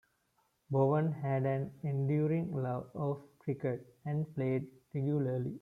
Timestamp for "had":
1.11-1.43